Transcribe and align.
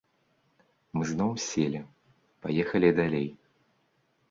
Мы 0.97 1.03
зноў 1.11 1.31
селі, 1.49 1.81
паехалі 2.47 2.89
далей. 3.03 3.31